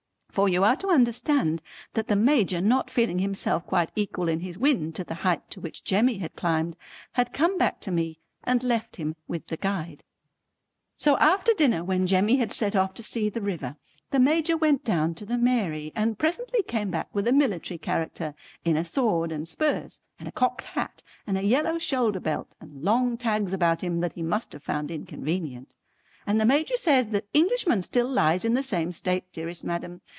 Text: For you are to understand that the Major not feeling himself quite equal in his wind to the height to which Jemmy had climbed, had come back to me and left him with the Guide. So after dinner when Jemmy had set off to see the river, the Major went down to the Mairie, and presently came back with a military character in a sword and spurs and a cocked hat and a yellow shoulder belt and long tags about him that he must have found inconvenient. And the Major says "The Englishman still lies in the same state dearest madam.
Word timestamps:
For 0.31 0.47
you 0.47 0.63
are 0.63 0.77
to 0.77 0.87
understand 0.87 1.61
that 1.93 2.07
the 2.07 2.15
Major 2.15 2.61
not 2.61 2.89
feeling 2.89 3.19
himself 3.19 3.65
quite 3.67 3.91
equal 3.97 4.29
in 4.29 4.39
his 4.39 4.57
wind 4.57 4.95
to 4.95 5.03
the 5.03 5.13
height 5.27 5.49
to 5.49 5.59
which 5.59 5.83
Jemmy 5.83 6.19
had 6.19 6.37
climbed, 6.37 6.77
had 7.11 7.33
come 7.33 7.57
back 7.57 7.81
to 7.81 7.91
me 7.91 8.21
and 8.45 8.63
left 8.63 8.95
him 8.95 9.17
with 9.27 9.45
the 9.47 9.57
Guide. 9.57 10.03
So 10.95 11.17
after 11.17 11.51
dinner 11.57 11.83
when 11.83 12.07
Jemmy 12.07 12.37
had 12.37 12.53
set 12.53 12.77
off 12.77 12.93
to 12.93 13.03
see 13.03 13.27
the 13.29 13.41
river, 13.41 13.75
the 14.11 14.21
Major 14.21 14.55
went 14.55 14.85
down 14.85 15.15
to 15.15 15.25
the 15.25 15.37
Mairie, 15.37 15.91
and 15.97 16.17
presently 16.17 16.63
came 16.63 16.91
back 16.91 17.13
with 17.13 17.27
a 17.27 17.33
military 17.33 17.77
character 17.77 18.33
in 18.63 18.77
a 18.77 18.85
sword 18.85 19.33
and 19.33 19.45
spurs 19.45 19.99
and 20.17 20.29
a 20.29 20.31
cocked 20.31 20.63
hat 20.63 21.03
and 21.27 21.37
a 21.37 21.43
yellow 21.43 21.77
shoulder 21.77 22.21
belt 22.21 22.55
and 22.61 22.85
long 22.85 23.17
tags 23.17 23.51
about 23.51 23.83
him 23.83 23.99
that 23.99 24.13
he 24.13 24.23
must 24.23 24.53
have 24.53 24.63
found 24.63 24.91
inconvenient. 24.91 25.73
And 26.25 26.39
the 26.39 26.45
Major 26.45 26.77
says 26.77 27.09
"The 27.09 27.25
Englishman 27.33 27.81
still 27.81 28.07
lies 28.07 28.45
in 28.45 28.53
the 28.53 28.63
same 28.63 28.93
state 28.93 29.29
dearest 29.33 29.65
madam. 29.65 29.99